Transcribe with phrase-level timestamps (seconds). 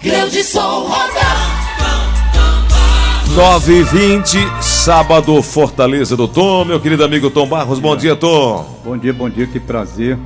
[0.00, 1.26] Gleudson Rosa.
[3.34, 7.80] 9 e 20 sábado, Fortaleza do Tom, meu querido amigo Tom Barros.
[7.80, 8.80] Bom dia, Tom.
[8.84, 10.16] Bom dia, bom dia, que prazer.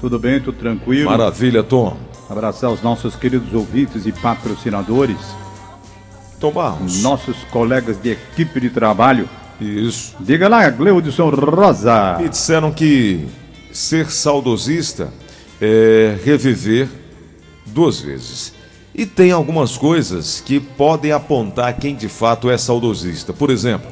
[0.00, 1.10] Tudo bem, tudo tranquilo?
[1.10, 1.94] Maravilha, Tom.
[2.30, 5.18] Abraçar os nossos queridos ouvintes e patrocinadores,
[6.40, 7.02] Tom Barros.
[7.02, 9.28] nossos colegas de equipe de trabalho.
[9.60, 10.16] Isso.
[10.20, 12.16] Diga lá, Gleudson Rosa.
[12.18, 13.28] Me disseram que
[13.72, 15.12] ser saudosista
[15.60, 16.88] é reviver
[17.66, 18.56] duas vezes.
[18.98, 23.32] E tem algumas coisas que podem apontar quem de fato é saudosista.
[23.32, 23.88] Por exemplo,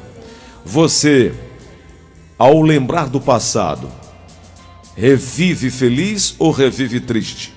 [0.65, 1.33] você,
[2.37, 3.89] ao lembrar do passado,
[4.97, 7.53] revive feliz ou revive triste?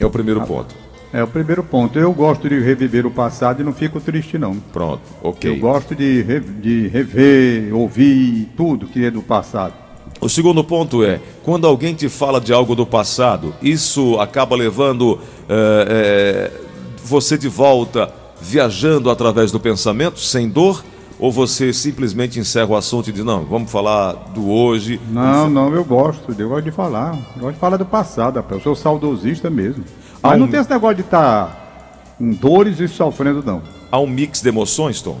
[0.00, 0.74] É o primeiro ponto.
[1.12, 1.98] É o primeiro ponto.
[1.98, 4.56] Eu gosto de reviver o passado e não fico triste, não.
[4.56, 5.50] Pronto, ok.
[5.50, 9.74] Eu gosto de, re- de rever, ouvir tudo que é do passado.
[10.20, 15.18] O segundo ponto é, quando alguém te fala de algo do passado, isso acaba levando
[15.48, 16.60] eh, eh,
[17.04, 20.82] você de volta, viajando através do pensamento, sem dor?
[21.18, 25.00] Ou você simplesmente encerra o assunto e diz, não, vamos falar do hoje?
[25.10, 26.34] Não, não, eu gosto.
[26.38, 27.14] Eu gosto de falar.
[27.36, 28.56] Eu gosto de falar do passado, rapaz.
[28.56, 29.82] Eu sou saudosista mesmo.
[30.22, 33.62] Mas um- não tem esse negócio de estar com dores e sofrendo, não.
[33.90, 35.16] Há um mix de emoções, Tom?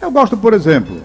[0.00, 0.96] Eu gosto, por exemplo.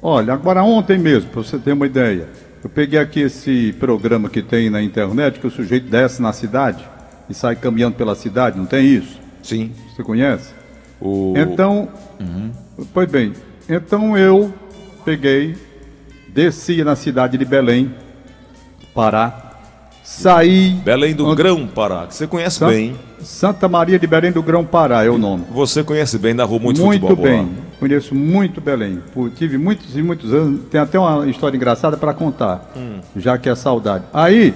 [0.00, 2.28] Olha, agora ontem mesmo, para você ter uma ideia,
[2.62, 6.84] eu peguei aqui esse programa que tem na internet, que o sujeito desce na cidade
[7.28, 9.20] e sai caminhando pela cidade, não tem isso?
[9.42, 9.72] Sim.
[9.94, 10.52] Você conhece?
[11.00, 11.34] O...
[11.36, 11.88] Então,
[12.92, 13.32] pois bem,
[13.68, 14.52] então eu
[15.04, 15.56] peguei,
[16.28, 17.94] desci na cidade de Belém,
[18.94, 19.47] Pará,
[20.12, 20.70] saí.
[20.84, 22.96] Belém do Grão Pará, que você conhece San- bem.
[23.20, 25.44] Santa Maria de Belém do Grão Pará é o nome.
[25.50, 27.30] Você conhece bem, narrou muito, Muito futebol lá.
[27.38, 29.02] bem, conheço muito Belém.
[29.36, 30.60] Tive muitos e muitos anos.
[30.70, 33.00] Tem até uma história engraçada para contar, Hum.
[33.16, 34.04] já que é saudade.
[34.14, 34.54] Aí,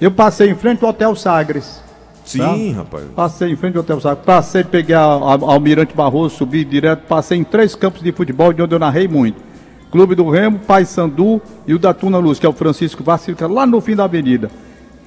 [0.00, 1.82] eu passei em frente ao Hotel Sagres.
[2.24, 2.78] Sim, Tá?
[2.78, 3.04] rapaz.
[3.16, 4.24] Passei em frente ao Hotel Sagres.
[4.24, 7.00] Passei, peguei a, a, Almirante Barroso, subi direto.
[7.08, 9.42] Passei em três campos de futebol, de onde eu narrei muito.
[9.90, 13.24] Clube do Remo, Pai Sandu e o da Tuna Luz, que é o Francisco Vaz,
[13.24, 14.50] fica lá no fim da avenida.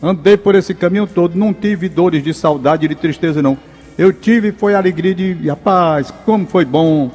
[0.01, 3.57] Andei por esse caminho todo, não tive dores de saudade, de tristeza, não.
[3.97, 7.11] Eu tive, foi a alegria de, rapaz, como foi bom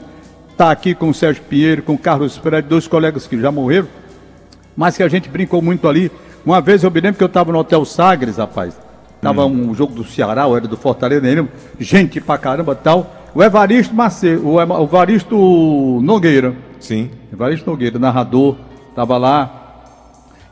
[0.50, 3.88] estar aqui com o Sérgio Pinheiro, com o Carlos Freire, dois colegas que já morreram,
[4.76, 6.12] mas que a gente brincou muito ali.
[6.44, 8.78] Uma vez eu me lembro que eu estava no Hotel Sagres, rapaz.
[9.20, 11.53] Tava um jogo do Ceará, ou era do Fortaleza, nem lembro.
[11.80, 13.12] Gente pra caramba tal.
[13.34, 15.36] O Evaristo Macedo, o Evaristo
[16.03, 16.54] Nogueira.
[16.78, 17.10] Sim.
[17.32, 18.56] Evaristo Nogueira, narrador,
[18.94, 19.66] tava lá.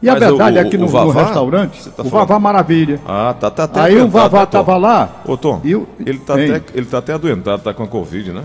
[0.04, 1.22] E a Mas verdade o- é que no, no Vavá?
[1.24, 2.28] restaurante, Você tá o falando?
[2.28, 3.00] Vavá Maravilha.
[3.06, 4.50] Ah, tá, tá até Aí o Vavá né, Tom?
[4.58, 5.22] tava lá.
[5.26, 8.42] Ô, Tom, ele, tá até, ele tá até adoentado, tá com a Covid, né?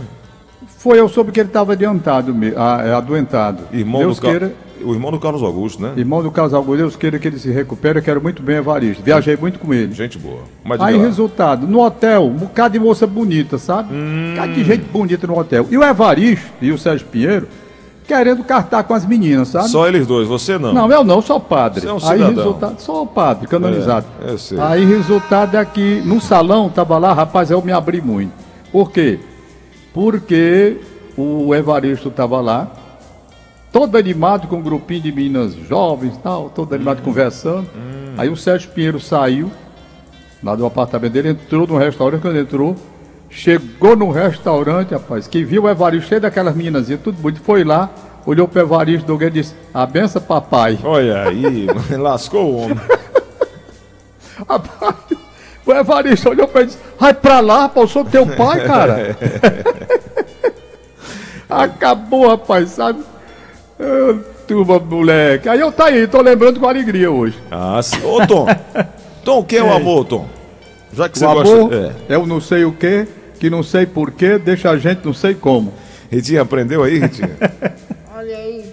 [0.77, 3.63] Foi, eu soube que ele estava adiantado, ah, é, adoentado.
[3.73, 5.91] Irmão Deus do queira, O irmão do Carlos Augusto, né?
[5.97, 9.03] irmão do Carlos Augusto, Deus queira que ele se recupere, eu quero muito bem Evaristo.
[9.03, 9.93] Viajei muito com ele.
[9.93, 10.43] Gente boa.
[10.63, 13.93] Mas Aí, resultado, no hotel, um bocado de moça bonita, sabe?
[13.93, 15.65] Um bocado de gente bonita no hotel.
[15.69, 17.49] E o Evaristo e o Sérgio Pinheiro
[18.09, 19.69] querendo cartar com as meninas, sabe?
[19.69, 20.73] Só eles dois, você não.
[20.73, 21.81] Não, eu não, sou padre.
[21.81, 22.35] Você é um Aí cidadão.
[22.35, 24.07] resultado, sou padre, canonizado.
[24.25, 24.59] É, eu sei.
[24.59, 28.31] Aí resultado é que no salão tava lá, rapaz, eu me abri muito.
[28.71, 29.19] Por quê?
[29.93, 30.77] Porque
[31.15, 32.67] o Evaristo tava lá,
[33.71, 37.69] todo animado com um grupinho de meninas jovens e tal, todo animado conversando.
[38.17, 39.51] Aí o Sérgio Pinheiro saiu
[40.43, 42.75] lá do apartamento dele, entrou no restaurante, quando entrou,
[43.29, 47.89] chegou no restaurante, rapaz, que viu o Evaristo cheio daquelas meninazinhas, tudo bonito, foi lá,
[48.25, 50.79] olhou pro Evaristo Nogueira e disse, a benção papai.
[50.83, 52.79] Olha aí, lascou o homem.
[54.47, 54.95] Rapaz,
[55.65, 58.65] o Evaristo olhou pra ele e disse, vai pra lá, rapaz, eu sou teu pai,
[58.65, 59.17] cara.
[61.49, 62.99] Acabou, rapaz, sabe?
[63.79, 64.17] Ah,
[64.49, 65.47] Turma, moleque.
[65.47, 67.37] Aí eu tá aí, tô lembrando com alegria hoje.
[67.51, 68.03] Ah, sim.
[68.03, 68.47] Ô, Tom.
[69.23, 70.25] Tom, o que é o amor, Tom?
[70.91, 71.55] Já que você o gosta...
[71.55, 72.15] amor É.
[72.15, 73.07] é o não sei o que,
[73.39, 75.73] que não sei porquê, deixa a gente não sei como.
[76.11, 77.35] Ritinha, aprendeu aí, Ritinha?
[78.15, 78.65] Olha aí.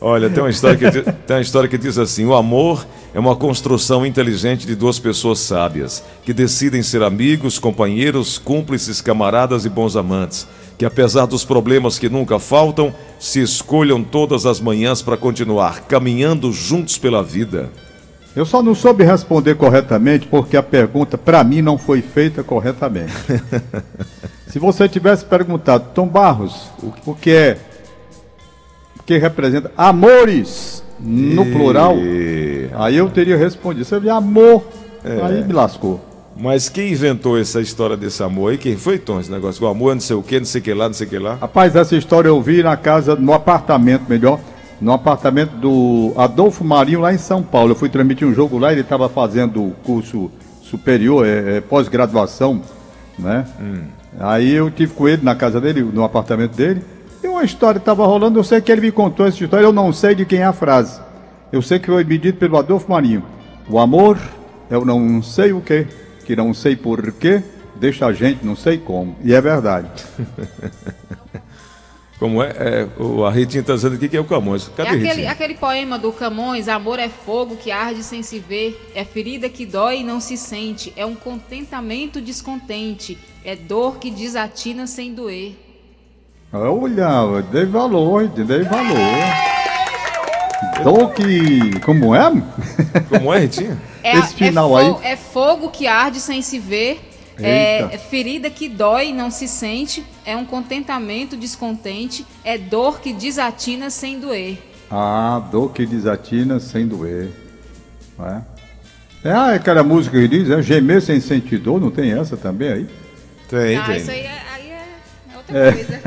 [0.00, 3.18] Olha, tem uma, história que, di- tem uma história que diz assim: o amor é
[3.18, 9.68] uma construção inteligente de duas pessoas sábias, que decidem ser amigos, companheiros, cúmplices, camaradas e
[9.68, 10.46] bons amantes,
[10.78, 16.52] que apesar dos problemas que nunca faltam, se escolham todas as manhãs para continuar caminhando
[16.52, 17.68] juntos pela vida.
[18.38, 23.12] Eu só não soube responder corretamente porque a pergunta para mim não foi feita corretamente.
[24.46, 26.68] Se você tivesse perguntado, Tom Barros,
[27.04, 27.58] o, que é,
[28.96, 33.84] o que representa amores no plural, E- aí eu teria respondido.
[33.84, 34.64] Você viu amor,
[35.04, 36.00] aí me lascou.
[36.36, 38.58] Mas quem inventou essa história desse amor aí?
[38.58, 39.18] Quem foi, Tom?
[39.18, 39.64] Esse negócio?
[39.64, 41.10] O amor é não sei o que, não sei o que lá, não sei o
[41.10, 41.34] que lá.
[41.34, 44.38] Rapaz, essa história eu vi na casa, no apartamento, melhor,
[44.80, 47.72] no apartamento do Adolfo Marinho lá em São Paulo.
[47.72, 50.30] Eu fui transmitir um jogo lá, ele estava fazendo curso
[50.62, 52.62] superior, é, é pós-graduação,
[53.18, 53.46] né?
[54.20, 56.82] Aí eu tive com ele na casa dele, no apartamento dele,
[57.22, 59.92] e uma história estava rolando, eu sei que ele me contou essa história, eu não
[59.92, 61.00] sei de quem é a frase.
[61.50, 63.24] Eu sei que foi me dito pelo Adolfo Marinho.
[63.68, 64.18] O amor,
[64.70, 65.86] eu não sei o que,
[66.24, 67.42] que não sei por quê,
[67.76, 69.16] deixa a gente não sei como.
[69.24, 69.88] E é verdade.
[72.18, 72.48] Como é?
[72.48, 74.68] é o, a Ritinha está dizendo aqui que é o Camões.
[74.68, 75.30] É Cadê aquele, Ritinha?
[75.30, 79.64] aquele poema do Camões, amor é fogo que arde sem se ver, é ferida que
[79.64, 85.54] dói e não se sente, é um contentamento descontente, é dor que desatina sem doer.
[86.52, 88.96] Olha, dei valor, dei valor.
[90.82, 91.78] Dou que.
[91.80, 92.30] Como é?
[93.08, 93.80] Como é, Ritinha?
[94.02, 94.90] É, Esse final é aí.
[94.92, 97.00] fo- É fogo que arde sem se ver,
[97.40, 103.00] é, é ferida que dói e não se sente, é um contentamento descontente, é dor
[103.00, 104.58] que desatina sem doer.
[104.90, 107.30] Ah, dor que desatina sem doer.
[108.20, 112.36] É, é ah, aquela música que diz, é gemer sem sentir dor, não tem essa
[112.36, 112.88] também aí?
[113.48, 113.96] Tem, ah, tem.
[113.96, 114.86] isso aí é, aí é-
[115.32, 116.02] é outra coisa.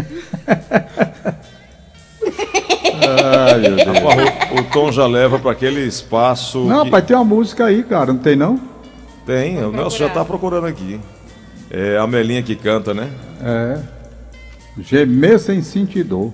[3.04, 3.88] Ai, meu Deus.
[4.52, 6.60] O, o Tom já leva para aquele espaço.
[6.66, 8.60] Não, que- pai, tem uma música aí, cara, não tem não?
[9.26, 11.00] Tem, o Nelson já está procurando aqui.
[11.74, 13.10] É a Melinha que canta, né?
[13.42, 13.80] É.
[14.78, 16.34] Gemer sem sentir dor.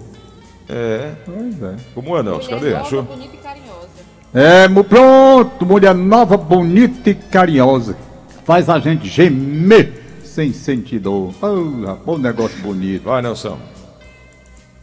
[0.68, 1.12] É.
[1.26, 1.76] Pois é.
[1.94, 2.50] Como é, Nelson?
[2.50, 2.60] Cadê?
[2.60, 3.04] Mulher nova, Achou?
[3.04, 3.88] bonita e carinhosa.
[4.34, 7.96] É, pronto, mulher nova, bonita e carinhosa.
[8.46, 11.32] Faz a gente gemer sem sentir dor.
[11.40, 13.04] Oh, rapaz, um negócio bonito.
[13.04, 13.60] Vai, Nelson.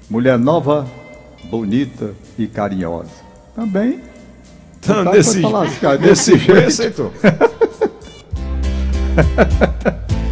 [0.08, 0.86] Mulher nova,
[1.44, 3.10] bonita e carinhosa.
[3.56, 4.00] Também.
[4.80, 6.52] Tá, lascar, nesse desse jeito.
[6.52, 7.10] preço, então.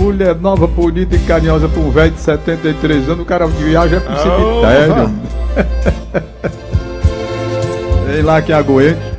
[0.00, 4.14] Mulher nova, bonita e carinhosa pra um velho de 73 anos, o cara viaja pro
[4.14, 5.12] Ah, cemitério.
[8.10, 9.09] Vem lá que aguente.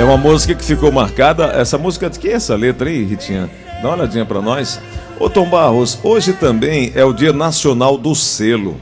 [0.00, 1.48] É uma música que ficou marcada.
[1.48, 3.50] Essa música, de que é essa letra aí, Ritinha?
[3.82, 4.80] Dá uma olhadinha pra nós.
[5.18, 8.78] Ô Tom Barros, hoje também é o Dia Nacional do Selo.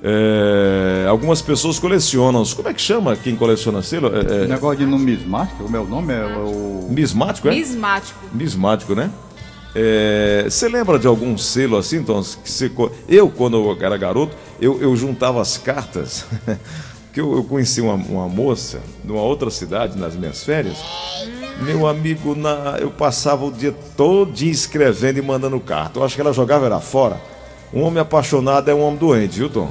[0.00, 2.44] É, algumas pessoas colecionam.
[2.54, 4.12] Como é que chama quem coleciona selo?
[4.16, 6.86] É, é, Negócio de numismática, o meu nome é o.
[6.88, 7.50] mismático, é?
[7.50, 8.20] Mismático.
[8.32, 9.10] Mismático, né?
[9.74, 12.22] É, Você lembra de algum selo assim, Tom?
[12.22, 12.70] Que você
[13.08, 16.24] eu, quando eu era garoto, eu, eu juntava as cartas.
[17.16, 20.76] que eu, eu conheci uma, uma moça numa outra cidade nas minhas férias.
[21.62, 25.98] Meu amigo, na- eu passava o dia todo escrevendo e mandando carta.
[25.98, 27.18] Eu acho que ela jogava era fora.
[27.72, 29.70] Um homem apaixonado é um homem doente, viu, Tom?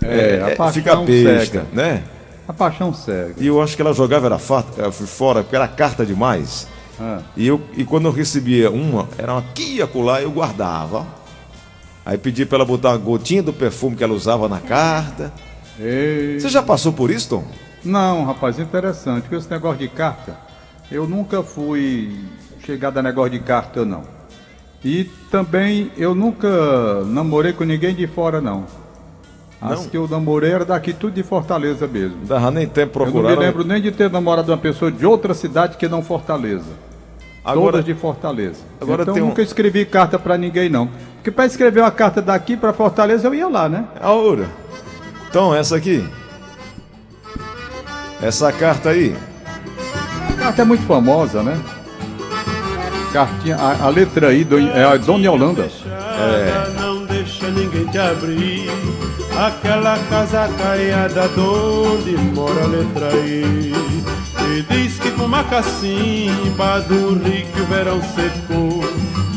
[0.00, 1.66] É, a paixão fica besta, cega.
[1.74, 2.04] né?
[2.48, 3.34] A paixão cega.
[3.36, 6.66] E eu acho que ela jogava era eh, fora, porque era carta demais.
[6.98, 7.18] Ah.
[7.36, 11.06] E, eu, e quando eu recebia uma, era uma aqui e acolá, eu guardava.
[12.02, 15.30] Aí pedi pra ela botar uma gotinha do perfume que ela usava na carta.
[15.78, 16.38] Ei.
[16.38, 17.44] Você já passou por isso, Tom?
[17.84, 19.28] Não, rapaz, interessante.
[19.28, 20.36] Com esse negócio de carta,
[20.90, 22.14] eu nunca fui
[22.64, 24.02] chegado a negócio de carta, não.
[24.84, 28.64] E também eu nunca namorei com ninguém de fora, não.
[29.60, 29.88] As Não?
[29.88, 32.16] que eu namorei era daqui tudo de Fortaleza mesmo.
[32.18, 33.36] Não dava nem tempo Eu não procurar.
[33.36, 36.66] me lembro nem de ter namorado uma pessoa de outra cidade que não Fortaleza.
[37.44, 38.60] Agora, Todas de Fortaleza.
[38.80, 40.88] agora então um- nunca escrevi carta pra ninguém, não.
[41.16, 43.84] Porque pra escrever uma carta daqui pra Fortaleza eu ia lá, né?
[44.00, 44.48] Aura.
[45.32, 46.06] Tom, essa aqui.
[48.20, 49.16] Essa carta aí.
[50.28, 51.58] A carta é muito famosa, né?
[53.12, 55.64] Cartinha, a, a letra aí do, é a Dona Yolanda.
[55.64, 58.70] fechada, não deixa ninguém te abrir.
[59.36, 63.72] Aquela casa caiada onde mora a letra I.
[64.54, 68.84] E diz que com uma cacimba do rio que o verão secou.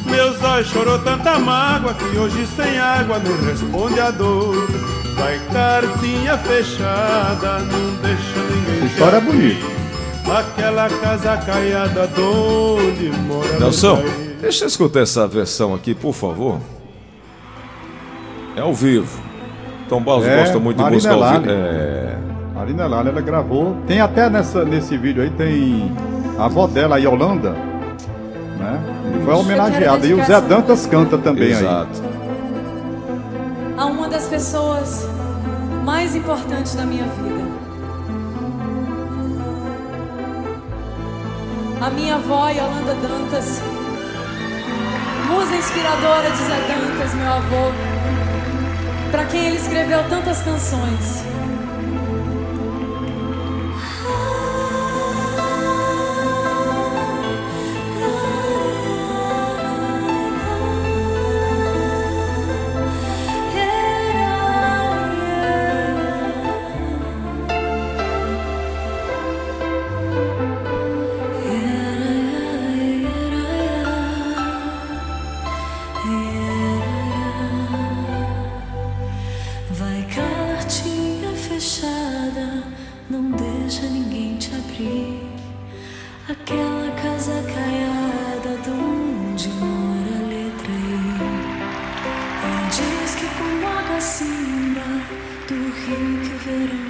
[0.05, 4.67] Meus olhos chorou tanta mágoa que hoje sem água não responde a dor.
[5.15, 9.65] Vai cartinha fechada, não deixa ninguém história é bonita.
[10.37, 14.03] Aquela casa caiada onde mora Nelson,
[14.41, 16.59] deixa eu escutar essa versão aqui, por favor.
[18.55, 19.21] É ao vivo.
[19.87, 21.45] Tom Barros É, gosta muito de Marina música ao vivo.
[21.45, 21.59] Lali.
[21.61, 22.17] É.
[22.55, 23.77] Marina Lala, ela gravou.
[23.85, 25.91] Tem até nessa, nesse vídeo aí, tem
[26.39, 28.79] a avó dela, a Yolanda, né?
[29.23, 30.07] Foi homenageado.
[30.07, 31.51] E o Zé Dantas canta também aí.
[31.53, 32.14] Exato.
[34.05, 35.07] Uma das pessoas
[35.83, 37.43] mais importantes da minha vida.
[41.81, 43.61] A minha avó, Yolanda Dantas,
[45.27, 47.71] musa inspiradora de Zé Dantas, meu avô,
[49.09, 51.34] para quem ele escreveu tantas canções.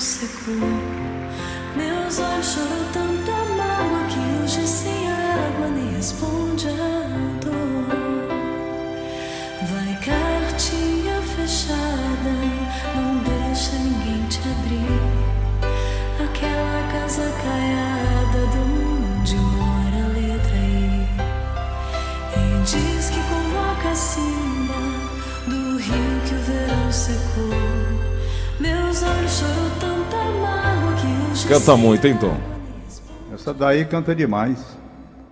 [0.03, 0.55] Secou.
[1.75, 3.34] Meus olhos choram tanta
[31.47, 32.35] Canta muito, hein, Tom?
[33.31, 34.75] Essa daí canta demais.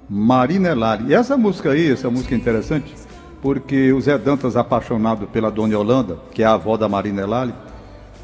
[0.08, 1.06] Marina Elari.
[1.08, 2.94] E essa música aí, essa música é interessante,
[3.42, 7.54] porque o Zé Dantas, apaixonado pela Dona Yolanda, que é a avó da Marina Elari,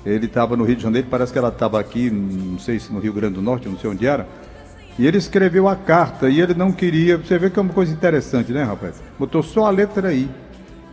[0.05, 2.99] ele estava no Rio de Janeiro, parece que ela estava aqui, não sei se no
[2.99, 4.27] Rio Grande do Norte, não sei onde era.
[4.99, 7.17] E ele escreveu a carta e ele não queria.
[7.17, 9.01] Você vê que é uma coisa interessante, né, rapaz?
[9.17, 10.29] Botou só a letra aí.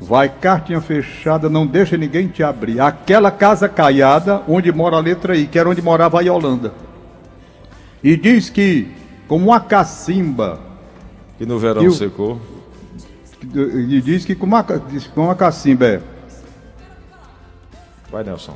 [0.01, 2.81] Vai cartinha fechada, não deixa ninguém te abrir.
[2.81, 6.86] Aquela casa caiada onde mora a letra I, que era onde morava a Yolanda.
[8.07, 8.87] E diz que,
[9.27, 10.61] como uma cacimba,
[11.41, 12.41] E no verão E o- secou.
[13.53, 16.01] e diz que como uma, diz que como uma cacimba é.
[18.11, 18.55] Vai, Nelson.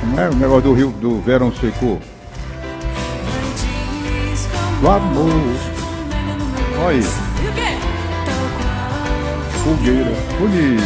[0.00, 2.00] Como é o negócio do rio do verão secou?
[4.80, 5.28] Do amor,
[6.84, 7.02] Olha aí.
[9.64, 10.82] fogueira, bonito.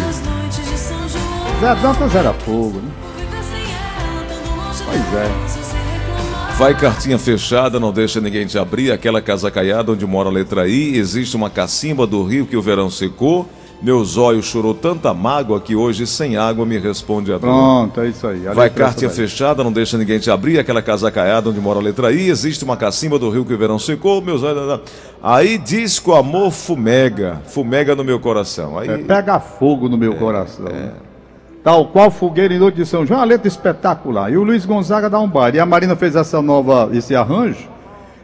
[1.60, 2.90] Zé Dantas era fogo, né?
[4.84, 5.65] Pois é.
[6.58, 8.90] Vai cartinha fechada, não deixa ninguém te abrir.
[8.90, 10.96] Aquela casa caiada onde mora a letra I.
[10.96, 13.46] Existe uma cacimba do rio que o verão secou.
[13.82, 17.40] Meus olhos chorou tanta mágoa que hoje sem água me responde a dor.
[17.50, 18.48] Pronto, é isso aí.
[18.48, 20.58] A Vai é cartinha fechada, não deixa ninguém te abrir.
[20.58, 22.30] Aquela casa caiada onde mora a letra I.
[22.30, 24.22] Existe uma cacimba do rio que o verão secou.
[24.22, 24.80] Meus olhos.
[25.22, 27.42] Aí diz que o amor fumega.
[27.44, 28.78] Fumega no meu coração.
[28.78, 28.88] Aí.
[28.88, 30.64] É, pega fogo no meu coração.
[30.64, 30.92] né?
[31.66, 34.32] Tal qual fogueira em noite de São João, uma letra espetacular.
[34.32, 35.56] E o Luiz Gonzaga dá um baile.
[35.56, 37.68] E a Marina fez essa nova, esse arranjo.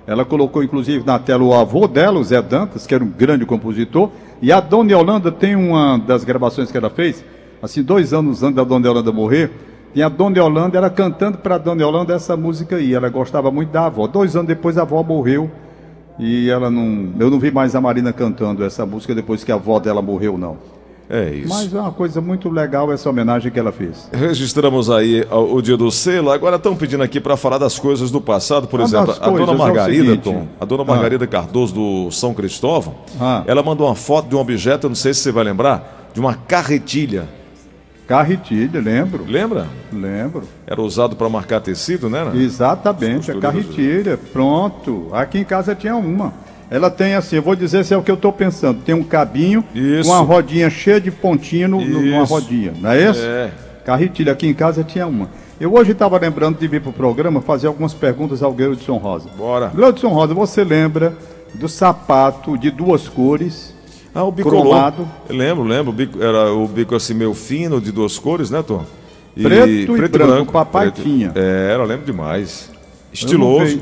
[0.06, 3.44] Ela colocou inclusive na tela o avô dela, o Zé Dantas, que era um grande
[3.44, 4.10] compositor.
[4.40, 7.24] E a Dona Yolanda tem uma das gravações que ela fez,
[7.60, 9.50] assim, dois anos antes da Dona Yolanda morrer.
[9.92, 12.94] Tem a Dona Yolanda, ela cantando para a Dona Yolanda essa música aí.
[12.94, 14.06] Ela gostava muito da avó.
[14.06, 15.50] Dois anos depois a avó morreu.
[16.16, 17.12] E ela não.
[17.18, 20.38] Eu não vi mais a Marina cantando essa música depois que a avó dela morreu,
[20.38, 20.58] não.
[21.14, 21.48] É isso.
[21.50, 24.08] Mas é uma coisa muito legal essa homenagem que ela fez.
[24.10, 26.30] Registramos aí o dia do selo.
[26.30, 28.66] Agora estão pedindo aqui para falar das coisas do passado.
[28.66, 30.22] Por Uma exemplo, das a dona é Margarida, seguinte.
[30.24, 30.86] Tom, a dona Ah.
[30.86, 33.42] Margarida Cardoso do São Cristóvão, Ah.
[33.46, 36.18] ela mandou uma foto de um objeto, eu não sei se você vai lembrar, de
[36.18, 37.28] uma carretilha.
[38.06, 39.24] Carretilha, lembro.
[39.28, 39.66] Lembra?
[39.92, 40.42] Lembro.
[40.66, 42.30] Era usado para marcar tecido, né?
[42.34, 44.18] Exatamente, a carretilha.
[44.32, 45.08] Pronto.
[45.12, 46.32] Aqui em casa tinha uma.
[46.72, 48.80] Ela tem assim, eu vou dizer se é o que eu estou pensando.
[48.82, 50.10] Tem um cabinho, Isso.
[50.10, 52.72] uma rodinha cheia de pontinho no, numa rodinha.
[52.80, 53.20] Não é isso?
[53.22, 53.50] É.
[53.84, 55.28] Carretilha, aqui em casa tinha uma.
[55.60, 59.28] Eu hoje estava lembrando de vir para o programa fazer algumas perguntas ao Gleudson Rosa.
[59.36, 59.66] Bora.
[59.68, 61.14] Gleudson Rosa, você lembra
[61.52, 63.74] do sapato de duas cores?
[64.14, 64.62] Ah, o bicolor.
[64.62, 65.08] Cromado.
[65.28, 65.94] Eu Lembro, lembro.
[66.20, 68.84] era o bico assim meio fino, de duas cores, né, Tom?
[69.34, 71.32] Preto e branco, o papai tinha.
[71.34, 72.70] É, era, lembro demais.
[73.12, 73.80] Estiloso.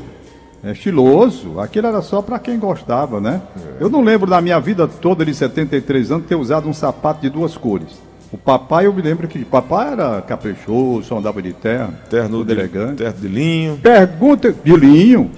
[0.63, 1.59] É estiloso.
[1.59, 3.41] Aquilo era só para quem gostava, né?
[3.79, 3.83] É.
[3.83, 7.29] Eu não lembro da minha vida toda de 73 anos ter usado um sapato de
[7.29, 7.99] duas cores.
[8.31, 12.97] O papai, eu me lembro que papai era caprichoso, andava de terno, Terno de, elegante.
[12.97, 13.77] terno de linho.
[13.81, 15.31] Pergunta de linho.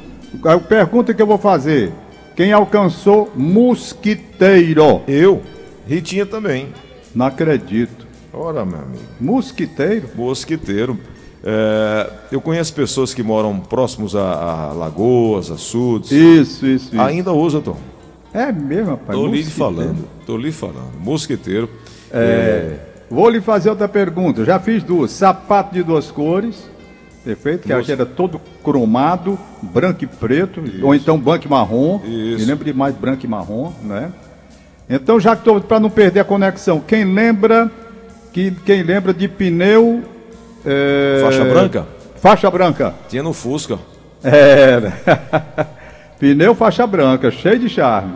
[0.46, 1.92] A pergunta que eu vou fazer:
[2.36, 5.02] quem alcançou mosquiteiro?
[5.08, 5.42] Eu,
[5.88, 6.68] Ritinha também.
[7.16, 8.06] Não acredito.
[8.32, 9.04] Ora, meu amigo.
[9.20, 10.10] Mosquiteiro?
[10.16, 10.98] Mosquiteiro.
[11.44, 14.22] É, eu conheço pessoas que moram próximos a,
[14.70, 16.12] a lagoas, açudes.
[16.12, 17.02] Isso, isso, isso.
[17.02, 17.78] Ainda usa, Tom.
[18.34, 19.20] É mesmo, rapaz.
[19.20, 20.98] Tô lhe falando, tô lhe falando.
[21.00, 21.70] Mosquiteiro.
[22.12, 22.78] É,
[23.10, 24.44] Vou lhe fazer outra pergunta.
[24.44, 25.12] Já fiz duas.
[25.12, 26.68] Sapato de duas cores.
[27.24, 27.62] Perfeito?
[27.68, 27.88] Que Duas.
[27.88, 30.62] era todo cromado, branco e preto.
[30.82, 32.02] Ou então branco e marrom.
[32.04, 32.40] Isso.
[32.40, 34.12] Me lembro de mais branco e marrom, né?
[34.90, 37.72] Então, já que estou para não perder a conexão, quem lembra
[38.34, 40.04] que quem lembra de pneu
[40.66, 41.88] é, Faixa branca?
[42.16, 42.96] Faixa branca.
[43.10, 43.78] Tinha no Fusca.
[44.24, 44.94] Era.
[46.20, 48.14] pneu faixa branca, cheio de charme.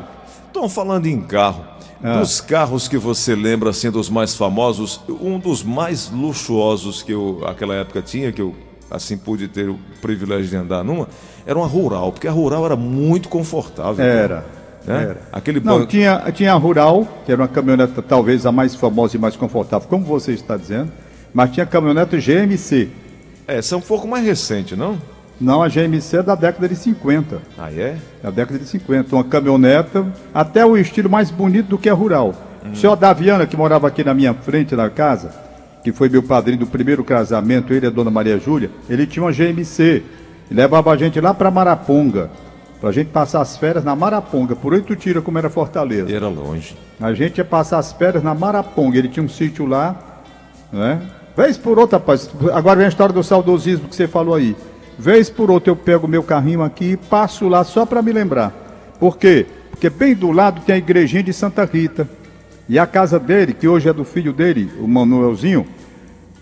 [0.48, 1.66] Estão falando em carro.
[2.02, 2.20] Ah.
[2.20, 7.42] Dos carros que você lembra, assim, dos mais famosos, um dos mais luxuosos que eu,
[7.46, 8.56] aquela época tinha, que eu,
[8.90, 11.08] assim, pude ter o privilégio de andar numa,
[11.46, 14.06] era uma Rural, porque a Rural era muito confortável.
[14.06, 14.46] Era.
[14.86, 15.04] Né?
[15.04, 15.22] era.
[15.32, 15.88] Aquele Não, banco.
[15.88, 19.88] tinha, tinha a Rural, que era uma caminhoneta talvez a mais famosa e mais confortável,
[19.90, 20.92] como você está dizendo,
[21.34, 22.90] mas tinha a caminhoneta GMC.
[23.48, 24.98] Essa é um pouco mais recente, não?
[25.40, 27.42] Não, a GMC é da década de 50.
[27.58, 27.98] Ah, é?
[28.24, 29.16] Da década de 50.
[29.16, 32.34] Uma caminhoneta, até o estilo mais bonito do que a Rural.
[32.66, 32.72] Hum.
[32.72, 35.32] O senhor Daviana, que morava aqui na minha frente na casa,
[35.84, 39.24] que foi meu padrinho do primeiro casamento, ele e a dona Maria Júlia, ele tinha
[39.24, 40.04] uma GMC.
[40.50, 42.30] E levava a gente lá para Maraponga,
[42.82, 46.12] pra gente passar as férias na Maraponga, por oito tira como era Fortaleza.
[46.12, 46.76] Era longe.
[47.00, 48.98] A gente ia passar as férias na Maraponga.
[48.98, 49.96] Ele tinha um sítio lá,
[50.72, 51.02] né?
[51.38, 52.28] Vez por outra, rapaz.
[52.52, 54.56] Agora vem a história do saudosismo que você falou aí.
[54.98, 58.52] Vez por outra eu pego meu carrinho aqui e passo lá só para me lembrar.
[59.00, 59.46] Por quê?
[59.70, 62.10] Porque bem do lado tem a igrejinha de Santa Rita.
[62.68, 65.68] E a casa dele, que hoje é do filho dele, o Manuelzinho,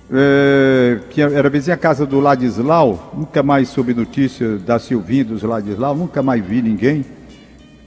[0.10, 5.94] é, que era vizinha casa do Ladislau, nunca mais soube notícia da Silvinha dos Ladislau,
[5.94, 7.04] nunca mais vi ninguém.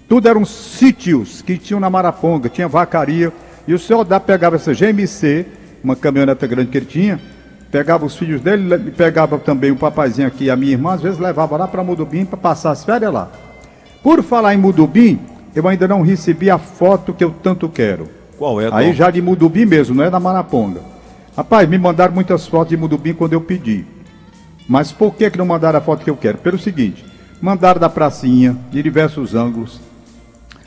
[0.07, 3.33] Tudo eram sítios que tinham na Maraponga, tinha vacaria.
[3.67, 5.47] E o senhor Dá pegava essa GMC,
[5.83, 7.21] uma caminhoneta grande que ele tinha,
[7.71, 11.03] pegava os filhos dele, le- pegava também o papazinho aqui e a minha irmã, às
[11.03, 13.29] vezes levava lá para Mudubim para passar as férias lá.
[14.03, 15.19] Por falar em Mudubim,
[15.55, 18.09] eu ainda não recebi a foto que eu tanto quero.
[18.39, 20.81] Qual é, Aí já de Mudubim mesmo, não é da Maraponga.
[21.37, 23.85] Rapaz, me mandaram muitas fotos de Mudubim quando eu pedi.
[24.69, 26.39] Mas por que, que não mandaram a foto que eu quero?
[26.39, 27.05] Pelo seguinte,
[27.41, 29.81] mandaram da pracinha, de diversos ângulos,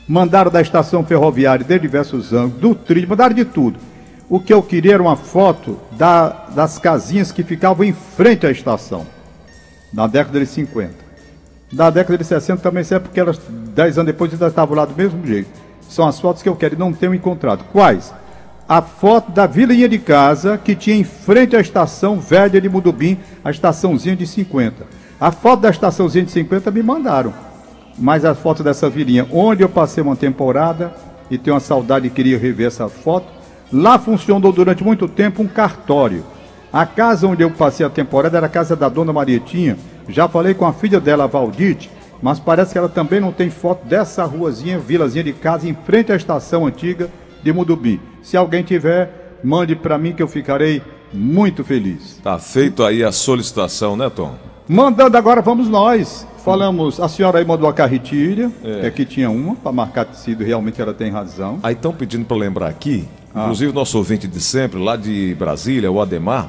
[0.08, 3.78] mandaram da estação ferroviária de diversos ângulos, do trilho, mandaram de tudo.
[4.32, 8.50] O que eu queria era uma foto da- das casinhas que ficavam em frente à
[8.50, 9.06] estação,
[9.92, 10.94] na década de 50.
[11.70, 13.38] Da década de 60 também serve porque elas,
[13.74, 15.50] 10 anos depois, ainda estavam lá do mesmo jeito.
[15.86, 17.62] São as fotos que eu quero e não tenho encontrado.
[17.72, 18.10] Quais?
[18.66, 23.18] A foto da vilinha de casa que tinha em frente à estação velha de Mudubim,
[23.44, 24.86] a estaçãozinha de 50.
[25.20, 27.34] A foto da estaçãozinha de 50 me mandaram.
[27.98, 30.90] Mas a foto dessa vilinha, onde eu passei uma temporada
[31.30, 33.41] e tenho uma saudade e queria rever essa foto,
[33.72, 36.24] lá funcionou durante muito tempo um cartório.
[36.72, 39.76] A casa onde eu passei a temporada era a casa da dona Marietinha.
[40.08, 43.86] Já falei com a filha dela, Valdite, mas parece que ela também não tem foto
[43.86, 47.10] dessa ruazinha, vilazinha de casa, em frente à estação antiga
[47.42, 48.00] de Mudubim.
[48.22, 50.82] Se alguém tiver, mande para mim que eu ficarei
[51.12, 52.20] muito feliz.
[52.22, 54.34] Tá feito aí a solicitação, né, Tom?
[54.68, 56.26] Mandando agora, vamos nós.
[56.44, 58.90] Falamos, a senhora aí mandou a carretilha, é.
[58.90, 61.60] que tinha uma, para marcar tecido, realmente ela tem razão.
[61.62, 63.06] Aí estão pedindo para lembrar aqui.
[63.34, 66.48] Inclusive nosso ouvinte de sempre, lá de Brasília, o Ademar,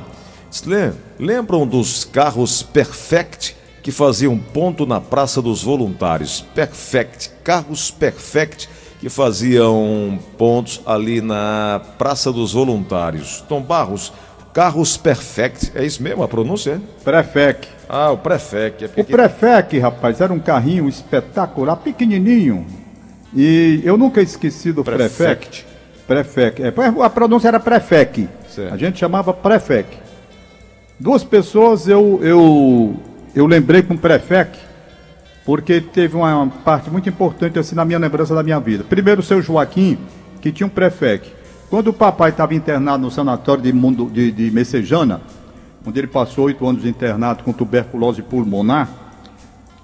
[0.50, 6.42] se lem- lembram dos carros Perfect que faziam ponto na Praça dos Voluntários?
[6.54, 8.70] Perfect, carros Perfect
[9.00, 13.44] que faziam pontos ali na Praça dos Voluntários.
[13.50, 14.14] Tom Barros,
[14.54, 16.72] carros Perfect, é isso mesmo a pronúncia?
[16.82, 17.04] é?
[17.04, 17.68] Prefec.
[17.90, 18.86] Ah, o Prefect.
[18.96, 22.66] É O Prefec, rapaz, era um carrinho espetacular, pequenininho.
[23.36, 25.18] E eu nunca esqueci do Prefect.
[25.18, 25.66] Prefect.
[26.08, 26.62] Prefec.
[26.62, 28.28] É, a pronúncia era Prefec.
[28.48, 28.74] Certo.
[28.74, 29.98] A gente chamava Prefec.
[31.00, 32.96] Duas pessoas eu, eu,
[33.36, 34.58] eu lembrei com Prefec,
[35.46, 38.84] porque teve uma parte muito importante assim na minha lembrança da minha vida.
[38.84, 39.98] Primeiro, o seu Joaquim,
[40.42, 41.32] que tinha um Prefec.
[41.70, 45.22] Quando o papai estava internado no sanatório de, Mundo, de, de Messejana,
[45.86, 48.88] onde ele passou oito anos internado com tuberculose pulmonar,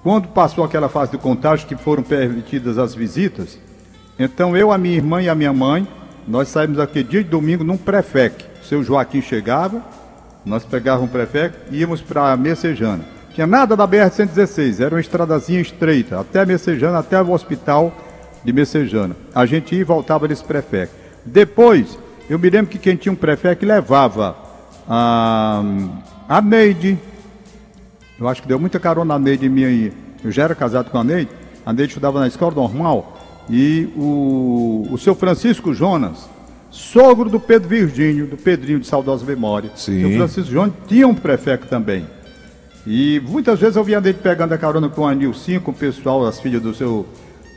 [0.02, 3.58] quando passou aquela fase de contágio que foram permitidas as visitas,
[4.18, 5.86] então eu, a minha irmã e a minha mãe,
[6.30, 8.44] nós saímos aqui dia de domingo num prefec.
[8.62, 9.82] O seu Joaquim chegava,
[10.46, 13.04] nós pegávamos um prefec e íamos para Messejana.
[13.34, 17.92] Tinha nada da BR-116, era uma estradazinha estreita, até Messejana, até o hospital
[18.44, 19.16] de Messejana.
[19.34, 20.92] A gente ia e voltava nesse prefec.
[21.24, 24.36] Depois, eu me lembro que quem tinha um prefec levava
[24.88, 25.64] a,
[26.28, 26.96] a Neide,
[28.20, 29.92] eu acho que deu muita carona na Neide minha aí.
[30.22, 31.30] Eu já era casado com a Neide.
[31.66, 33.19] A Neide estudava na escola normal.
[33.50, 36.28] E o, o seu Francisco Jonas,
[36.70, 39.70] sogro do Pedro Virgínio, do Pedrinho de saudosa memória.
[39.74, 40.04] Sim.
[40.04, 42.06] O Francisco Jonas tinha um prefeito também.
[42.86, 46.24] E muitas vezes eu via Neide pegando a carona com a Nilcinha, com o pessoal,
[46.24, 47.06] as filhas do seu,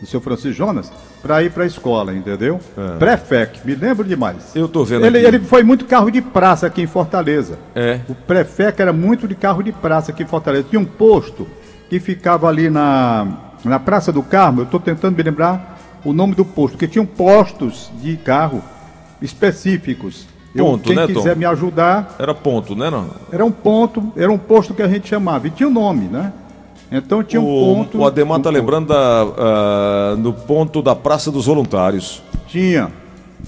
[0.02, 2.60] do seu Francisco Jonas, para ir para a escola, entendeu?
[3.00, 4.56] Prefec, me lembro demais.
[4.56, 4.60] É.
[4.60, 5.28] Eu tô vendo ele, aqui.
[5.28, 7.58] ele foi muito carro de praça aqui em Fortaleza.
[7.74, 8.02] É.
[8.10, 10.68] O Prefec era muito de carro de praça aqui em Fortaleza.
[10.70, 11.48] Tinha um posto
[11.90, 15.73] que ficava ali na, na Praça do Carmo, eu estou tentando me lembrar
[16.06, 18.62] o nome do posto, porque tinham postos de carro
[19.22, 20.28] específicos.
[20.56, 21.14] Eu, Ponto, quem né, Tom?
[21.14, 23.08] quiser me ajudar, Era ponto, né, não?
[23.32, 26.32] era um ponto, era um posto que a gente chamava, e tinha um nome, né?
[26.92, 27.98] Então tinha um o, ponto.
[27.98, 28.96] o Ademar um tá lembrando da,
[29.36, 32.22] ah, no ponto da Praça dos Voluntários.
[32.48, 32.92] Tinha.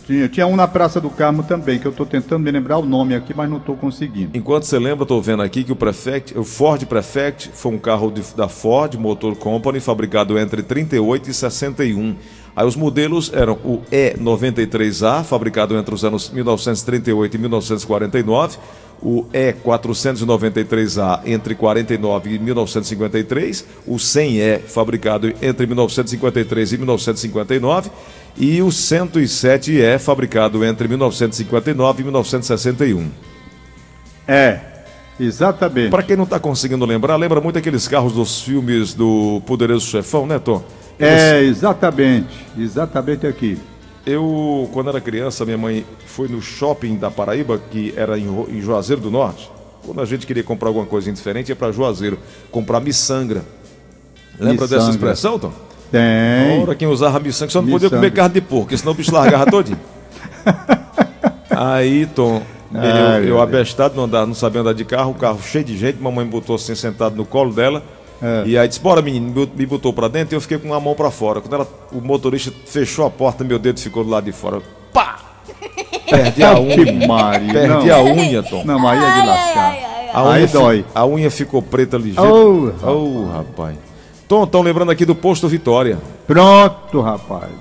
[0.08, 2.86] Tinha, tinha um na Praça do Carmo também, que eu estou tentando me lembrar o
[2.86, 4.36] nome aqui, mas não estou conseguindo.
[4.36, 8.10] Enquanto você lembra, estou vendo aqui que o Prefect, o Ford Prefect foi um carro
[8.12, 12.16] de- da Ford Motor Company, fabricado entre 38 e 61.
[12.56, 18.58] Aí os modelos eram o E93A, fabricado entre os anos 1938 e 1949,
[19.02, 27.92] o E493A entre 49 e 1953, o 100E, fabricado entre 1953 e 1959,
[28.38, 33.12] e o 107E, fabricado entre 1959 e 1961.
[34.28, 34.60] É,
[35.20, 35.90] exatamente.
[35.90, 40.26] Pra quem não tá conseguindo lembrar, lembra muito aqueles carros dos filmes do Poderoso Chefão,
[40.26, 40.64] né, Tom?
[41.00, 42.46] É, exatamente.
[42.58, 43.58] Exatamente aqui.
[44.06, 48.48] Eu, quando era criança, minha mãe foi no shopping da Paraíba, que era em, Ro-
[48.50, 49.50] em Juazeiro do Norte.
[49.84, 52.18] Quando a gente queria comprar alguma coisa diferente, ia pra Juazeiro
[52.52, 53.44] comprar miçangra.
[54.40, 54.92] Lembra dessa Miçangra.
[55.12, 55.52] expressão, Tom?
[55.92, 56.60] Tem.
[56.60, 57.98] A hora quem usava miçangra só não podia Miçangra.
[58.10, 59.80] comer carne de porco, senão o bicho largava todinho.
[61.50, 62.42] Aí, Tom,
[62.74, 65.78] eu, Ai, eu abestado, não, andar, não sabia andar de carro, o carro cheio de
[65.78, 67.84] gente, mamãe botou assim sentado no colo dela.
[68.22, 68.44] É.
[68.46, 70.96] E aí disse, bora menino, me- botou pra dentro e eu fiquei com uma mão
[70.96, 71.42] pra fora.
[71.42, 74.62] Quando ela, o motorista fechou a porta, meu dedo ficou do lado de fora.
[74.94, 75.20] Pá!
[76.10, 76.76] Perdi a unha.
[76.86, 77.96] Que Maria, Perdi não.
[77.96, 78.64] a unha, Tom.
[78.64, 79.78] Não, aí é de lascar.
[80.14, 80.86] A unha Aí dói.
[80.96, 82.24] A unha ficou preta ligeira.
[82.32, 83.76] Oh, Oh, rapaz.
[84.28, 85.98] Tom, estão lembrando aqui do posto Vitória.
[86.26, 87.52] Pronto, rapaz.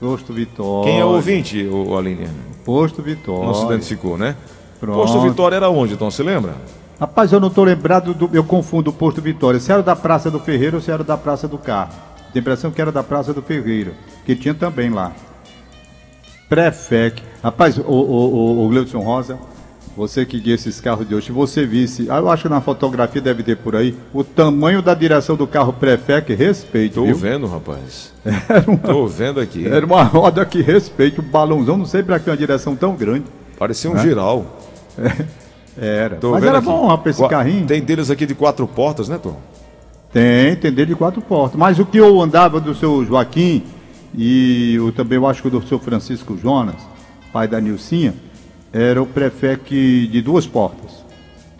[0.00, 0.90] Posto Vitória.
[0.90, 2.26] Quem é o ouvinte, o Aline?
[2.64, 3.46] Posto Vitória.
[3.46, 4.34] Não se identificou, né?
[4.80, 4.96] Pronto.
[4.98, 6.10] Posto Vitória era onde, Tom?
[6.10, 6.54] Você lembra?
[7.00, 8.28] Rapaz, eu não tô lembrado do.
[8.30, 9.58] Eu confundo o Posto Vitória.
[9.58, 11.92] Se era da Praça do Ferreira ou se era da Praça do Carro.
[12.30, 13.92] Tem a impressão que era da Praça do Ferreira.
[14.26, 15.12] Que tinha também lá.
[16.46, 17.22] Prefec.
[17.42, 19.38] Rapaz, o, o, o, Gleudson Rosa,
[19.96, 23.22] você que guia esses carros de hoje, você visse, ah, eu acho que na fotografia
[23.22, 27.16] deve ter por aí, o tamanho da direção do carro Prefec, respeito, Tô viu?
[27.16, 28.12] vendo, rapaz.
[28.46, 29.66] Era uma, Tô vendo aqui.
[29.66, 33.24] era uma roda que respeito, um balãozão, não sei pra que uma direção tão grande.
[33.58, 34.44] Parecia um giral.
[35.78, 36.16] Era.
[36.16, 36.66] Tô Mas era aqui.
[36.66, 37.66] bom, rapaz, esse Qua- carrinho.
[37.66, 39.36] Tem deles aqui de quatro portas, né, Tom?
[40.12, 41.58] Tem, tem dele de quatro portas.
[41.58, 43.62] Mas o que eu andava do seu Joaquim
[44.16, 46.76] e o, também eu acho que do seu Francisco Jonas,
[47.32, 48.14] pai da Nilcinha,
[48.72, 51.04] era o prefec de duas portas.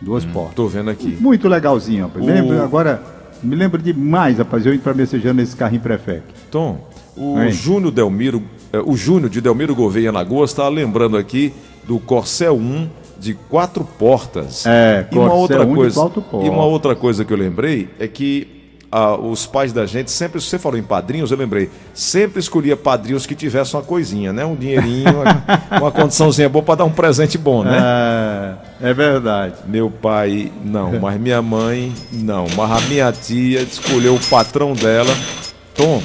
[0.03, 0.55] Duas portas.
[0.55, 1.17] Tô vendo aqui.
[1.21, 2.25] Muito legalzinho, rapaz.
[2.25, 3.03] O- Lembro, agora,
[3.43, 6.23] me lembro demais, rapaz, eu indo pra Messejana nesse carrinho prefec.
[6.51, 7.53] Tom, o Hein?
[7.53, 8.43] Júnior Delmiro,
[8.73, 11.53] eh, o Júnior de Delmiro Gouveia Lagoas está lembrando aqui
[11.87, 12.89] do Corcel 1
[13.21, 14.65] de quatro portas.
[14.67, 16.13] É, e uma outra 1 de coisa.
[16.43, 20.41] E uma outra coisa que eu lembrei é que ah, os pais da gente sempre,
[20.41, 24.45] você falou em padrinhos, eu lembrei, sempre escolhia padrinhos que tivessem uma coisinha, né?
[24.45, 27.79] Um dinheirinho, uma, uma condiçãozinha boa para dar um presente bom, né?
[28.81, 29.55] É, é verdade.
[29.67, 32.47] Meu pai, não, mas minha mãe, não.
[32.57, 35.15] Mas a minha tia escolheu o patrão dela.
[35.75, 36.03] Tom,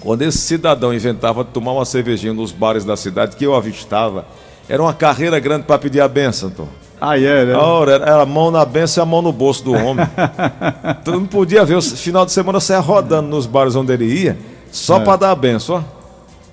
[0.00, 4.26] quando esse cidadão inventava tomar uma cervejinha nos bares da cidade, que eu avistava,
[4.68, 6.68] era uma carreira grande para pedir a benção, Tom.
[7.00, 7.54] Aí é, né?
[7.54, 10.06] Ora, era, era a mão na benção e a mão no bolso do homem.
[11.04, 14.38] tu não podia ver, o final de semana você rodando nos bares onde ele ia,
[14.70, 15.00] só É.
[15.00, 16.00] para dar a benção, ó.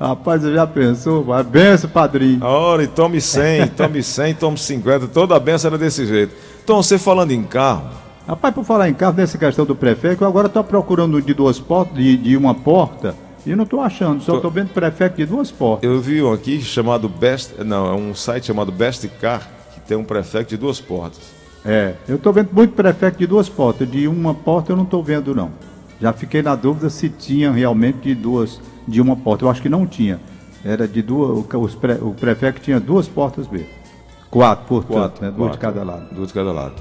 [0.09, 1.23] Rapaz, você já pensou?
[1.23, 2.43] Vai, benção, padrinho.
[2.45, 6.35] Ora, e tome 100, tome 100, tome 50, toda a benção era desse jeito.
[6.63, 7.89] Então, você falando em carro,
[8.27, 11.59] Rapaz, por falar em carro, nessa questão do prefeito, eu agora estou procurando de duas
[11.59, 13.15] portas, de, de uma porta,
[13.47, 15.89] e não estou achando, só estou vendo prefeito de duas portas.
[15.89, 17.53] Eu vi um aqui chamado Best.
[17.63, 21.19] Não, é um site chamado Best Car, que tem um prefeito de duas portas.
[21.65, 25.03] É, eu estou vendo muito prefeito de duas portas, de uma porta eu não estou
[25.03, 25.51] vendo não.
[25.99, 29.43] Já fiquei na dúvida se tinha realmente de duas, de uma porta.
[29.45, 30.19] Eu acho que não tinha.
[30.63, 33.67] Era de duas, os pre, o prefeito tinha duas portas mesmo.
[34.29, 35.31] Quatro, portanto, né?
[35.31, 36.13] Duas de cada lado.
[36.13, 36.73] Duas de cada lado.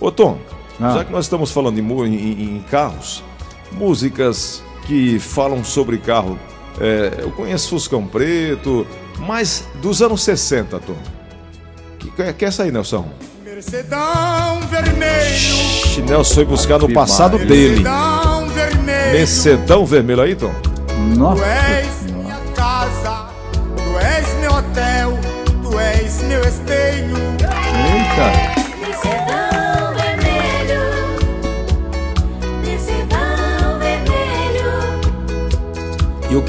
[0.00, 0.38] Ô Tom,
[0.80, 0.90] Ah.
[0.96, 3.22] já que nós estamos falando em- em- em carros,
[3.72, 6.36] músicas que falam sobre carro.
[6.80, 8.84] é, eu conheço Fuscão Preto,
[9.20, 10.96] mas dos anos 60, Tom.
[12.00, 13.08] Que, que, que é essa aí, Nelson?
[13.44, 17.84] Mercedão vermelho, Ixi, Nelson foi buscar no passado dele.
[17.84, 19.12] Mercedão vermelho.
[19.12, 20.52] Mercedão vermelho aí, Tom?
[21.16, 21.44] Nossa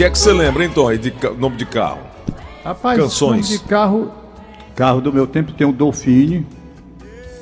[0.01, 1.99] que é que você lembra, hein, Tom, aí de nome de carro?
[2.65, 3.47] Rapaz, Canções.
[3.47, 4.11] nome de carro.
[4.75, 6.43] Carro do meu tempo tem o Dolphine.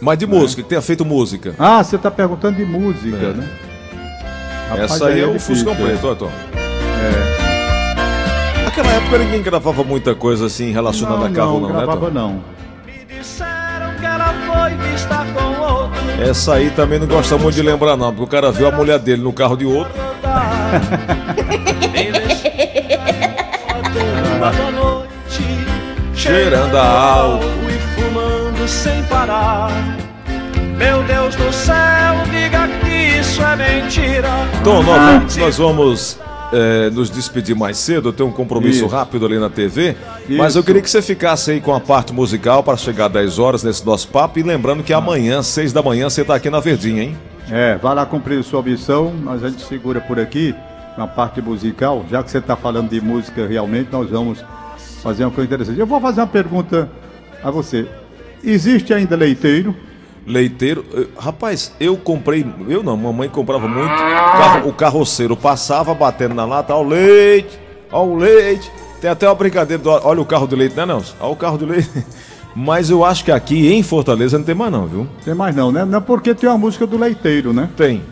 [0.02, 1.56] Mas de música, que tenha feito música.
[1.58, 3.34] Ah, você tá perguntando de música, É.
[3.34, 3.48] né?
[4.72, 5.78] Rapaz, Essa aí é, o difícil, Fuscão é.
[5.78, 6.30] Preto, ó, Tom.
[8.66, 12.08] Naquela época ninguém gravava muita coisa assim relacionada Não, a carro, não, não, né, gravava
[12.08, 12.14] Tom?
[12.14, 12.44] não.
[12.86, 16.22] Me disseram que ela foi vista com outro.
[16.30, 19.00] Essa aí também não gosta muito de lembrar, não, porque o cara viu a mulher
[19.00, 19.94] dele no carro de outro.
[24.40, 25.44] Noite,
[26.16, 27.44] Cheirando a álcool.
[27.68, 29.70] e fumando sem parar.
[30.78, 31.76] Meu Deus do céu,
[32.32, 34.30] diga que isso é mentira.
[34.64, 36.20] Tom, nós vamos, nós vamos,
[36.54, 38.08] é, nos despedir mais cedo.
[38.10, 38.88] Eu tenho um compromisso Isso.
[38.88, 39.98] rápido ali na TV.
[40.30, 40.64] Mas eu Isso.
[40.64, 43.86] queria que você ficasse aí com a parte musical para chegar às 10 horas nesse
[43.86, 44.40] nosso papo.
[44.40, 47.18] E lembrando que amanhã, 6 da manhã, você tá aqui na Verdinha, hein?
[47.52, 50.56] É, vai lá cumprir sua missão, mas a gente segura por aqui
[50.98, 52.06] na parte musical.
[52.10, 54.44] Já que você está falando de música realmente, nós vamos
[55.02, 55.80] fazer uma coisa interessante.
[55.80, 56.90] Eu vou fazer uma pergunta
[57.44, 57.88] a você.
[58.44, 59.76] Existe ainda leiteiro?
[60.26, 60.86] Leiteiro.
[60.94, 62.46] eh, Rapaz, eu comprei.
[62.68, 63.92] Eu não, mamãe comprava muito.
[64.68, 67.60] O carroceiro passava batendo na lata, ó o leite,
[67.92, 68.72] ó o leite.
[69.02, 69.90] Tem até uma brincadeira do.
[69.90, 71.02] Olha o carro do leite, né, não?
[71.20, 71.90] Olha o carro do leite.
[72.56, 75.08] Mas eu acho que aqui em Fortaleza não tem mais, não, viu?
[75.24, 75.86] Tem mais não, né?
[75.86, 77.70] Não porque tem uma música do leiteiro, né?
[77.78, 78.04] Tem.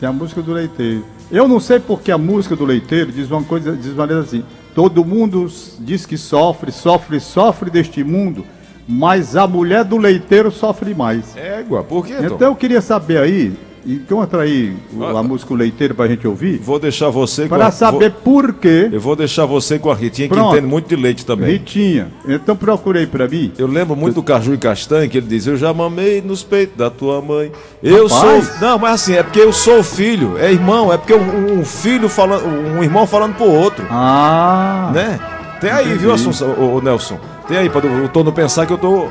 [0.00, 1.04] Tem a música do leiteiro.
[1.30, 4.42] Eu não sei porque a música do leiteiro diz uma coisa, diz uma maneira assim.
[4.74, 5.46] Todo mundo
[5.78, 8.44] diz que sofre, sofre, sofre deste mundo,
[8.86, 11.36] mas a mulher do leiteiro sofre mais.
[11.36, 12.34] Égua, por quê, Tom?
[12.34, 13.52] Então eu queria saber aí,
[13.86, 17.48] encontra aí o- Ah, a música O Leiteiro pra gente ouvir, Vou deixar você com
[17.56, 18.88] para a- saber vou- por quê.
[18.92, 20.52] Eu vou deixar você com a Ritinha, que Pronto.
[20.54, 21.52] entende muito de leite também.
[21.52, 23.52] Ritinha, então procurei pra mim.
[23.58, 26.76] Eu lembro muito do Caju e Castanho, que ele diz: Eu já mamei nos peitos
[26.76, 27.50] da tua mãe.
[27.82, 28.46] Eu Rapaz.
[28.46, 28.60] sou.
[28.68, 32.08] Não, mas assim, é porque eu sou filho, é irmão, é porque um, um filho
[32.08, 35.18] falando, um irmão falando pro outro, Ah, né?
[35.60, 35.98] Tem aí, Entendi.
[35.98, 37.18] viu, Assunção, ô, ô, Nelson?
[37.46, 39.08] Tem aí, pra eu tô não pensar que eu tô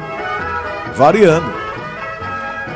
[0.95, 1.59] variando.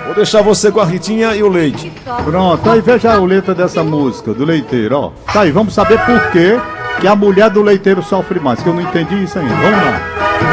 [0.05, 1.91] Vou deixar você com a Ritinha e o leite.
[2.25, 2.69] pronto.
[2.69, 5.11] Aí veja a letra dessa música do leiteiro, ó.
[5.31, 6.59] Tá aí, vamos saber por quê
[6.99, 9.53] que a mulher do leiteiro sofre mais, que eu não entendi isso ainda.
[9.55, 10.52] Vamos lá.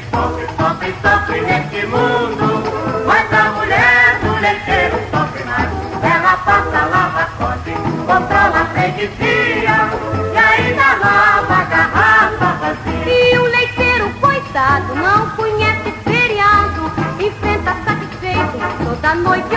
[0.00, 2.62] Que sofre, sofre, sofre nesse mundo.
[3.06, 5.70] Mas a mulher do leiteiro sofre mais.
[6.02, 7.72] Ela passa, lava, cose,
[8.06, 9.78] controla a freguesia.
[10.32, 13.12] E ainda lava a garrafa vazia.
[13.12, 16.92] E o leiteiro, coitado, não conhece feriado.
[17.18, 19.56] Enfrenta satisfeito toda noite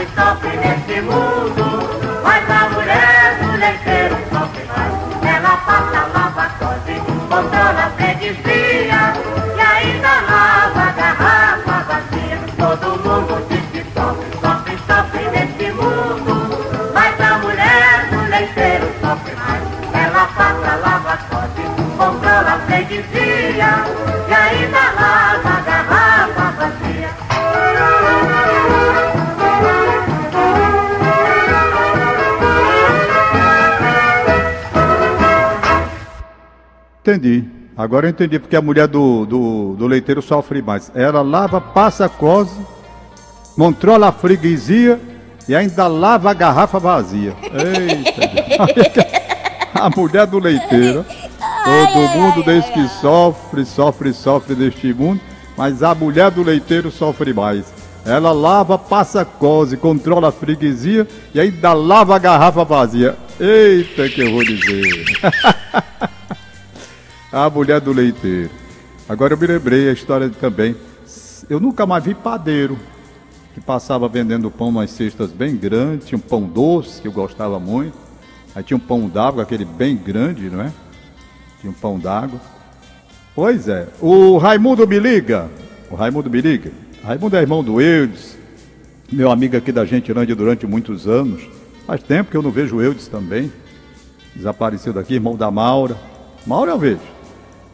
[0.00, 2.22] sofre, sofre, nesse mundo.
[2.22, 2.59] Mas a
[37.14, 37.44] entendi.
[37.76, 40.90] Agora eu entendi porque a mulher do, do, do leiteiro sofre mais.
[40.94, 42.54] Ela lava, passa cose,
[43.56, 45.00] controla a freguesia
[45.48, 47.34] e ainda lava a garrafa vazia.
[47.42, 49.06] Eita!
[49.74, 51.04] a mulher do leiteiro.
[51.64, 55.20] Todo mundo diz que sofre, sofre, sofre deste mundo,
[55.56, 57.72] mas a mulher do leiteiro sofre mais.
[58.04, 63.16] Ela lava, passa cose, controla a freguesia e ainda lava a garrafa vazia.
[63.38, 65.04] Eita, que eu vou dizer.
[67.32, 68.50] a mulher do leiteiro.
[69.08, 70.76] Agora eu me lembrei a história também.
[71.48, 72.78] Eu nunca mais vi padeiro
[73.54, 76.06] que passava vendendo pão nas cestas bem grandes.
[76.06, 77.96] Tinha um pão doce que eu gostava muito.
[78.54, 80.72] Aí tinha um pão d'água, aquele bem grande, não é?
[81.60, 82.40] Tinha um pão d'água.
[83.34, 83.88] Pois é.
[84.00, 85.48] O Raimundo me liga.
[85.90, 86.70] O Raimundo me liga.
[87.02, 88.36] Raimundo é irmão do Eudes,
[89.10, 91.42] meu amigo aqui da Gentilândia durante muitos anos.
[91.86, 93.50] Faz tempo que eu não vejo o Eudes também.
[94.36, 95.96] Desapareceu daqui, irmão da Maura.
[96.46, 97.00] Maura eu vejo.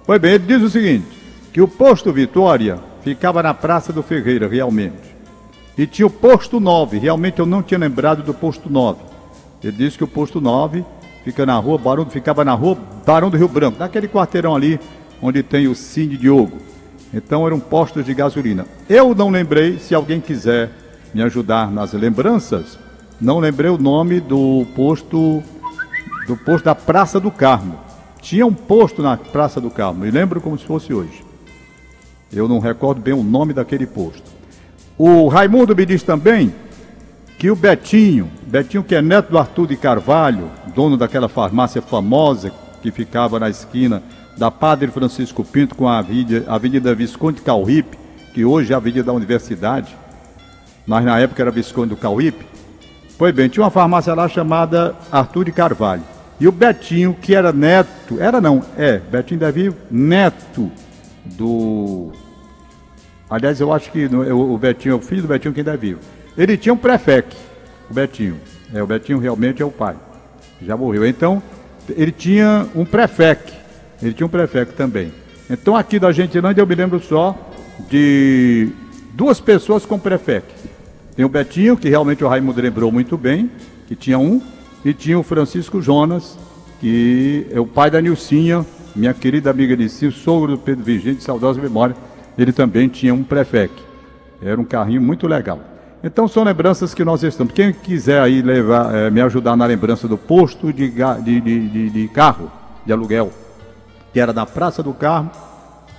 [0.06, 1.06] Pois bem, ele diz o seguinte:
[1.52, 5.16] que o posto Vitória ficava na Praça do Ferreira, realmente.
[5.76, 9.00] E tinha o posto 9, realmente eu não tinha lembrado do posto 9.
[9.62, 10.84] Ele disse que o posto 9
[11.24, 14.78] fica na rua Barão, ficava na rua Barão do Rio Branco, naquele quarteirão ali
[15.20, 16.58] onde tem o Cine Diogo.
[17.12, 18.64] Então eram postos de gasolina.
[18.88, 20.70] Eu não lembrei, se alguém quiser
[21.12, 22.78] me ajudar nas lembranças,
[23.20, 25.42] não lembrei o nome do posto
[26.26, 27.85] do posto da Praça do Carmo.
[28.26, 31.24] Tinha um posto na Praça do Carmo, me lembro como se fosse hoje.
[32.32, 34.24] Eu não recordo bem o nome daquele posto.
[34.98, 36.52] O Raimundo me diz também
[37.38, 42.50] que o Betinho, Betinho que é neto do Arthur de Carvalho, dono daquela farmácia famosa
[42.82, 44.02] que ficava na esquina
[44.36, 47.96] da Padre Francisco Pinto com a Avenida, Avenida Visconde Cauípe,
[48.34, 49.96] que hoje é a Avenida da Universidade,
[50.84, 52.44] mas na época era Visconde do Cauípe.
[53.16, 56.15] Pois bem, tinha uma farmácia lá chamada Arthur de Carvalho.
[56.38, 60.70] E o Betinho, que era neto, era não, é, Betinho da Vivo, neto
[61.24, 62.12] do.
[63.28, 66.00] Aliás, eu acho que o Betinho é o filho do Betinho quem ainda vivo.
[66.36, 67.34] Ele tinha um prefec,
[67.90, 68.38] o Betinho.
[68.72, 69.96] É, o Betinho realmente é o pai.
[70.62, 71.06] Já morreu.
[71.06, 71.42] Então,
[71.90, 73.52] ele tinha um prefec.
[74.02, 75.12] Ele tinha um prefeito também.
[75.48, 77.36] Então aqui da Gentilândia eu me lembro só
[77.88, 78.68] de
[79.14, 80.52] duas pessoas com prefeito.
[81.14, 83.50] Tem o Betinho, que realmente o Raimundo lembrou muito bem,
[83.86, 84.42] que tinha um,
[84.86, 86.38] e tinha o Francisco Jonas,
[86.78, 91.60] que é o pai da Nilcinha, minha querida amiga Nilcinha, sogro do Pedro Vigente, saudosa
[91.60, 91.96] memória,
[92.38, 93.82] ele também tinha um prefeito.
[94.40, 95.58] Era um carrinho muito legal.
[96.04, 97.52] Então são lembranças que nós estamos.
[97.52, 100.88] Quem quiser aí levar, é, me ajudar na lembrança do posto de,
[101.24, 102.48] de, de, de carro,
[102.84, 103.32] de aluguel,
[104.12, 105.32] que era na Praça do Carmo.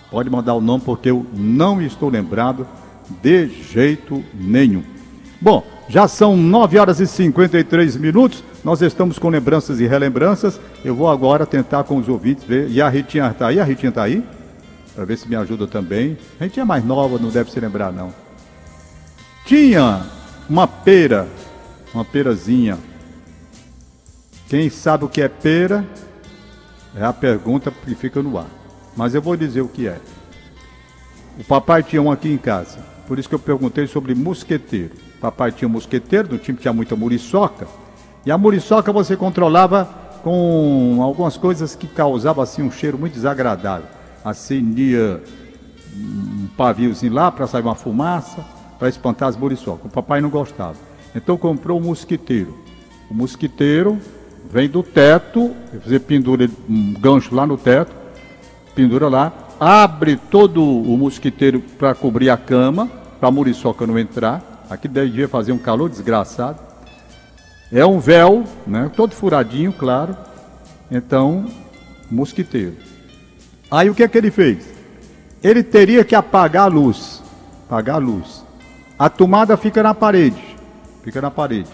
[0.10, 2.66] Pode mandar o nome porque eu não estou lembrado
[3.22, 4.82] de jeito nenhum.
[5.42, 8.44] Bom, já são 9 horas e 53 minutos.
[8.68, 10.60] Nós estamos com lembranças e relembranças.
[10.84, 12.70] Eu vou agora tentar com os ouvintes ver.
[12.70, 13.62] E a Ritinha está aí?
[13.62, 14.22] A Ritinha está aí?
[14.94, 16.18] Para ver se me ajuda também.
[16.38, 18.14] A Ritinha é mais nova, não deve se lembrar, não.
[19.46, 20.06] Tinha
[20.50, 21.30] uma pera,
[21.94, 22.78] uma perazinha.
[24.50, 25.88] Quem sabe o que é pera?
[26.94, 28.48] É a pergunta que fica no ar.
[28.98, 29.98] Mas eu vou dizer o que é.
[31.40, 32.80] O papai tinha um aqui em casa.
[33.08, 34.92] Por isso que eu perguntei sobre mosqueteiro.
[35.22, 37.66] Papai tinha um mosqueteiro, no time tinha muita muriçoca.
[38.28, 39.88] E a muriçoca você controlava
[40.22, 43.88] com algumas coisas que causavam assim um cheiro muito desagradável.
[44.22, 45.24] Acendia
[45.96, 48.44] um paviozinho lá para sair uma fumaça,
[48.78, 49.86] para espantar as muriçocas.
[49.86, 50.76] O papai não gostava.
[51.16, 52.54] Então comprou um mosquiteiro.
[53.10, 53.98] O mosquiteiro
[54.52, 57.96] vem do teto, você pendura um gancho lá no teto,
[58.76, 64.66] pendura lá, abre todo o mosquiteiro para cobrir a cama, para a muriçoca não entrar.
[64.70, 66.67] Aqui devia fazer um calor desgraçado.
[67.72, 70.16] É um véu, né, todo furadinho, claro.
[70.90, 71.46] Então,
[72.10, 72.76] mosquiteiro.
[73.70, 74.66] Aí o que é que ele fez?
[75.44, 77.22] Ele teria que apagar a luz.
[77.66, 78.44] Apagar a luz.
[78.98, 80.42] A tomada fica na parede.
[81.04, 81.70] Fica na parede.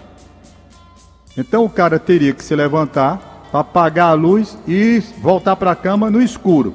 [1.37, 5.75] Então o cara teria que se levantar para apagar a luz e voltar para a
[5.75, 6.73] cama no escuro.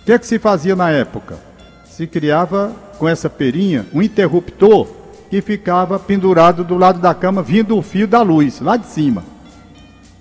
[0.00, 1.38] O que, é que se fazia na época?
[1.84, 4.88] Se criava com essa perinha um interruptor
[5.32, 9.24] que ficava pendurado do lado da cama, vindo o fio da luz, lá de cima.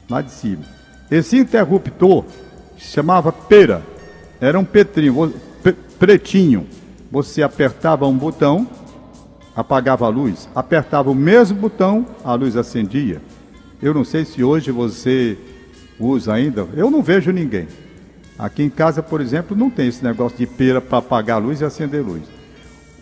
[0.10, 0.62] Lá de cima.
[1.12, 2.24] Esse interruptor
[2.78, 3.82] chamava pera.
[4.40, 5.34] Era um petrinho,
[6.00, 6.66] pretinho.
[7.12, 8.66] Você apertava um botão
[9.54, 13.22] apagava a luz, apertava o mesmo botão, a luz acendia.
[13.82, 15.38] Eu não sei se hoje você
[16.00, 17.68] usa ainda, eu não vejo ninguém.
[18.40, 21.60] Aqui em casa, por exemplo, não tem esse negócio de pera para apagar a luz
[21.60, 22.41] e acender a luz.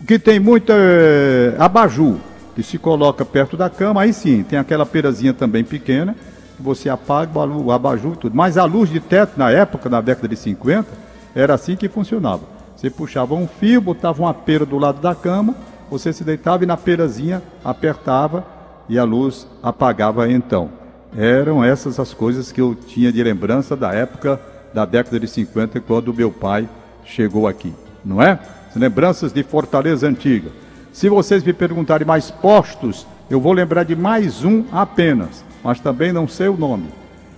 [0.06, 2.16] Que tem muito é abajur,
[2.54, 6.16] que se coloca perto da cama, aí sim, tem aquela perazinha também pequena,
[6.58, 8.36] você apaga o abajur e tudo.
[8.36, 10.86] Mas a luz de teto, na época, na década de 50,
[11.34, 12.42] era assim que funcionava.
[12.76, 15.54] Você puxava um fio, botava uma pera do lado da cama,
[15.90, 18.44] você se deitava e na perazinha apertava
[18.88, 20.70] e a luz apagava então.
[21.16, 24.40] Eram essas as coisas que eu tinha de lembrança da época
[24.72, 26.68] da década de 50, quando meu pai
[27.04, 27.74] chegou aqui,
[28.04, 28.38] não é?
[28.70, 30.48] As lembranças de Fortaleza Antiga.
[30.92, 36.12] Se vocês me perguntarem mais postos, eu vou lembrar de mais um apenas, mas também
[36.12, 36.84] não sei o nome.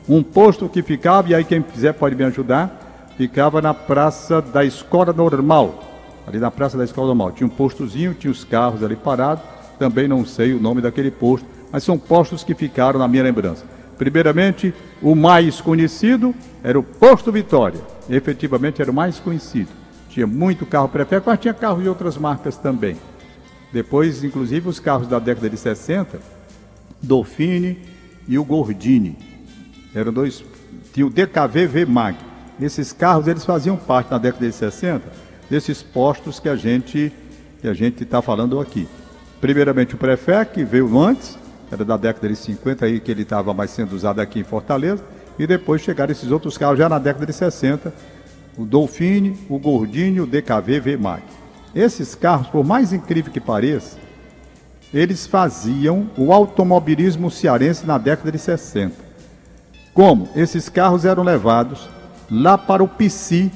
[0.07, 4.63] Um posto que ficava, e aí quem quiser pode me ajudar, ficava na Praça da
[4.63, 5.83] Escola Normal.
[6.27, 7.33] Ali na Praça da Escola Normal.
[7.33, 9.45] Tinha um postozinho, tinha os carros ali parados.
[9.79, 13.65] Também não sei o nome daquele posto, mas são postos que ficaram na minha lembrança.
[13.97, 17.81] Primeiramente, o mais conhecido era o Posto Vitória.
[18.09, 19.82] Efetivamente era o mais conhecido.
[20.13, 22.99] Tinha muito carro prefeito, mas tinha carros de outras marcas também.
[23.73, 26.21] Depois, inclusive, os carros da década de 60,
[27.03, 27.79] Dolphine
[28.29, 29.17] e o Gordini.
[29.95, 30.45] Eram dois.
[30.93, 32.19] Tinha o DKV V-Mag.
[32.61, 35.03] Esses carros eles faziam parte na década de 60
[35.49, 37.11] desses postos que a gente
[37.63, 38.87] que a gente está falando aqui.
[39.41, 41.39] Primeiramente o Prefé, que veio antes,
[41.71, 45.03] era da década de 50 aí que ele estava mais sendo usado aqui em Fortaleza,
[45.39, 47.95] e depois chegaram esses outros carros já na década de 60,
[48.57, 51.23] o Dolphine, o Gordini, o DKV V-Mag.
[51.75, 53.99] Esses carros, por mais incrível que pareça,
[54.93, 58.95] eles faziam o automobilismo cearense na década de 60.
[59.95, 60.29] Como?
[60.37, 61.89] Esses carros eram levados
[62.31, 63.51] lá para o PC,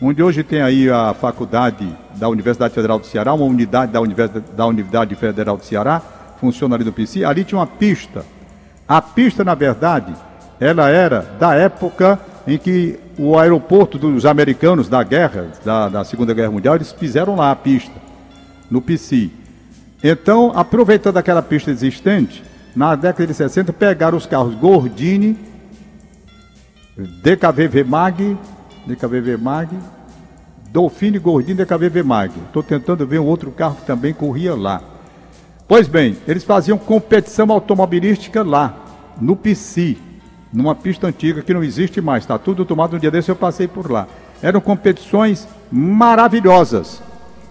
[0.00, 1.86] onde hoje tem aí a faculdade
[2.16, 6.00] da Universidade Federal do Ceará, uma unidade da Universidade, da Federal do Ceará,
[6.38, 8.24] funciona ali no PC, ali tinha uma pista.
[8.88, 10.14] A pista, na verdade,
[10.58, 16.32] ela era da época em que o aeroporto dos americanos da guerra, da, da Segunda
[16.32, 17.92] Guerra Mundial, eles fizeram lá a pista,
[18.70, 19.30] no PC.
[20.02, 22.42] Então, aproveitando aquela pista existente,
[22.74, 25.36] na década de 60, pegaram os carros Gordini,
[26.96, 28.38] DKV Mag,
[28.86, 29.68] DKV Mag,
[30.72, 32.32] Dolphine Gordini DKV Mag.
[32.46, 34.80] Estou tentando ver um outro carro que também corria lá.
[35.66, 38.76] Pois bem, eles faziam competição automobilística lá,
[39.20, 39.96] no PC,
[40.52, 43.68] numa pista antiga que não existe mais, está tudo tomado um dia desse, eu passei
[43.68, 44.06] por lá.
[44.42, 47.02] Eram competições maravilhosas,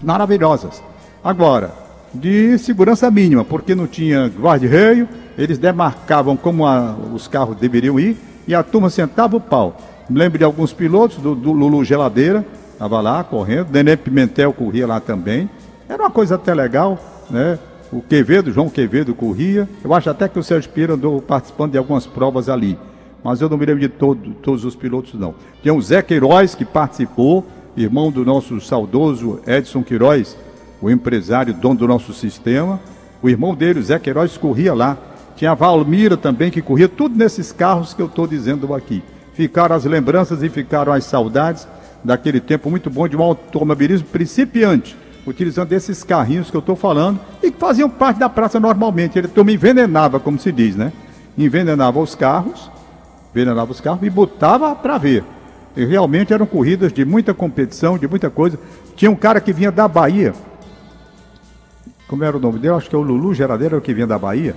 [0.02, 0.82] maravilhosas.
[1.22, 1.72] Agora,
[2.12, 8.16] de segurança mínima, porque não tinha guarda-reio, eles demarcavam como a- os carros deveriam ir
[8.46, 9.76] e a turma sentava o pau.
[10.10, 14.98] Lembro de alguns pilotos, do, do Lulu Geladeira, estava lá correndo, Nenê Pimentel corria lá
[15.00, 15.48] também.
[15.88, 16.98] Era uma coisa até legal,
[17.30, 17.58] né?
[17.92, 19.68] O Quevedo, João Quevedo corria.
[19.82, 22.78] Eu acho até que o Sérgio Pira andou participando de algumas provas ali.
[23.22, 25.34] Mas eu não me lembro de todo- todos os pilotos, não.
[25.62, 27.46] Tinha o Zé Queiroz, que participou,
[27.76, 30.36] irmão do nosso saudoso Edson Queiroz,
[30.80, 32.80] o empresário, dono do nosso sistema.
[33.22, 34.96] O irmão dele, o Zé Queiroz, corria lá.
[35.36, 39.02] Tinha a Valmira também, que corria, tudo nesses carros que eu estou dizendo aqui.
[39.34, 41.66] Ficaram as lembranças e ficaram as saudades
[42.02, 44.96] daquele tempo muito bom de um automobilismo principiante,
[45.26, 49.18] utilizando esses carrinhos que eu estou falando e que faziam parte da praça normalmente.
[49.18, 50.92] Ele também envenenava, como se diz, né?
[51.38, 52.70] Envenenava os carros,
[53.30, 55.24] envenenava os carros e botava para ver.
[55.76, 58.58] E realmente eram corridas de muita competição, de muita coisa.
[58.96, 60.34] Tinha um cara que vinha da Bahia.
[62.08, 62.74] Como era o nome dele?
[62.74, 64.56] Acho que é o Lulu Geradeira, o que vinha da Bahia.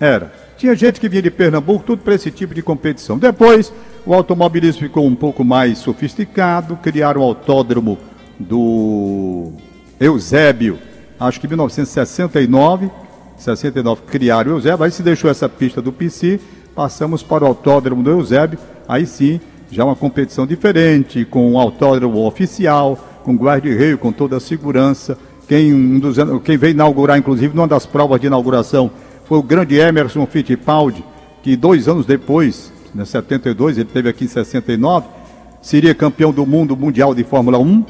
[0.00, 0.32] Era.
[0.56, 3.18] Tinha gente que vinha de Pernambuco, tudo para esse tipo de competição.
[3.18, 3.72] Depois,
[4.04, 7.98] o automobilismo ficou um pouco mais sofisticado, criaram o autódromo
[8.38, 9.52] do
[9.98, 10.78] Eusébio,
[11.18, 12.90] acho que em 1969,
[13.36, 16.40] 69 criaram o Eusébio, aí se deixou essa pista do PC,
[16.76, 22.26] passamos para o autódromo do Eusébio, aí sim, já uma competição diferente, com um autódromo
[22.26, 25.18] oficial, com guarda-reio, com toda a segurança.
[25.48, 28.90] Quem, um dos, quem veio inaugurar, inclusive, numa das provas de inauguração,
[29.24, 31.02] foi o grande Emerson Fittipaldi,
[31.42, 35.06] que dois anos depois, em 72, ele teve aqui em 69,
[35.62, 37.84] seria campeão do mundo mundial de Fórmula 1.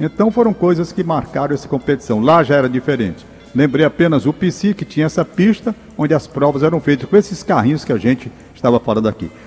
[0.00, 2.20] Então foram coisas que marcaram essa competição.
[2.20, 3.24] Lá já era diferente.
[3.54, 7.42] Lembrei apenas o PC, que tinha essa pista onde as provas eram feitas com esses
[7.42, 9.30] carrinhos que a gente estava falando aqui.